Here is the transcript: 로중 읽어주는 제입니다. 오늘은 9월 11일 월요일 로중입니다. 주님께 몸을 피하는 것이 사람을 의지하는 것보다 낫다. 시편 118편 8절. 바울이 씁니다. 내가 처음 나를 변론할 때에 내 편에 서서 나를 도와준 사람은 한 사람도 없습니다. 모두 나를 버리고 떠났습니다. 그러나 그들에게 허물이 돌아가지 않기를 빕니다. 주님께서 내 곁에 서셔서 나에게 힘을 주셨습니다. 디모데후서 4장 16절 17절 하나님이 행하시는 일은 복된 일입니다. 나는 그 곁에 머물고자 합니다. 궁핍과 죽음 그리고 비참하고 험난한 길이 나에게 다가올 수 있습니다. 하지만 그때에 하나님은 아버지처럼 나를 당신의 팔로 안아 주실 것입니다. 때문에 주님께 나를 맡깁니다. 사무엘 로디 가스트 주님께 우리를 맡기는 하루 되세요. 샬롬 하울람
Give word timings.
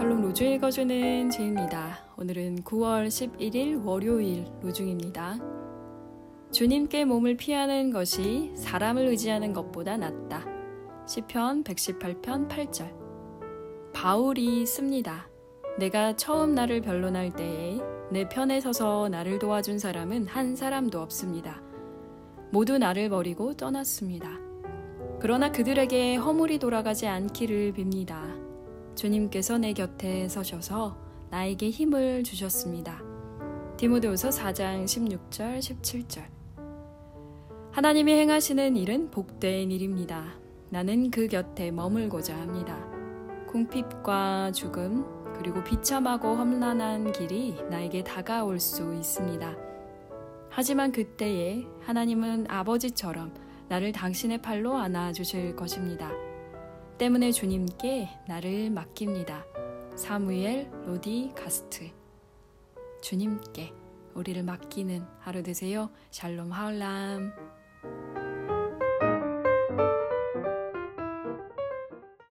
로중 0.00 0.52
읽어주는 0.52 1.28
제입니다. 1.28 1.98
오늘은 2.16 2.62
9월 2.64 3.08
11일 3.08 3.84
월요일 3.84 4.46
로중입니다. 4.62 5.36
주님께 6.50 7.04
몸을 7.04 7.36
피하는 7.36 7.90
것이 7.90 8.50
사람을 8.54 9.08
의지하는 9.08 9.52
것보다 9.52 9.98
낫다. 9.98 10.46
시편 11.06 11.64
118편 11.64 12.48
8절. 12.48 13.92
바울이 13.92 14.64
씁니다. 14.64 15.28
내가 15.78 16.16
처음 16.16 16.54
나를 16.54 16.80
변론할 16.80 17.30
때에 17.36 17.78
내 18.10 18.26
편에 18.26 18.58
서서 18.60 19.10
나를 19.10 19.38
도와준 19.38 19.78
사람은 19.78 20.28
한 20.28 20.56
사람도 20.56 20.98
없습니다. 20.98 21.60
모두 22.50 22.78
나를 22.78 23.10
버리고 23.10 23.52
떠났습니다. 23.52 24.30
그러나 25.20 25.52
그들에게 25.52 26.16
허물이 26.16 26.58
돌아가지 26.58 27.06
않기를 27.06 27.74
빕니다. 27.74 28.51
주님께서 28.94 29.58
내 29.58 29.72
곁에 29.72 30.28
서셔서 30.28 30.96
나에게 31.30 31.70
힘을 31.70 32.24
주셨습니다. 32.24 33.02
디모데후서 33.76 34.28
4장 34.28 34.84
16절 34.84 35.58
17절 35.58 36.22
하나님이 37.72 38.12
행하시는 38.12 38.76
일은 38.76 39.10
복된 39.10 39.70
일입니다. 39.70 40.34
나는 40.68 41.10
그 41.10 41.26
곁에 41.26 41.70
머물고자 41.70 42.36
합니다. 42.36 42.78
궁핍과 43.48 44.52
죽음 44.52 45.04
그리고 45.36 45.64
비참하고 45.64 46.36
험난한 46.36 47.12
길이 47.12 47.54
나에게 47.70 48.04
다가올 48.04 48.60
수 48.60 48.94
있습니다. 48.94 49.56
하지만 50.50 50.92
그때에 50.92 51.66
하나님은 51.80 52.46
아버지처럼 52.48 53.32
나를 53.68 53.92
당신의 53.92 54.42
팔로 54.42 54.76
안아 54.76 55.12
주실 55.12 55.56
것입니다. 55.56 56.12
때문에 56.98 57.32
주님께 57.32 58.08
나를 58.28 58.70
맡깁니다. 58.70 59.44
사무엘 59.96 60.70
로디 60.86 61.32
가스트 61.36 61.90
주님께 63.00 63.72
우리를 64.14 64.42
맡기는 64.42 65.04
하루 65.18 65.42
되세요. 65.42 65.90
샬롬 66.10 66.52
하울람 66.52 67.32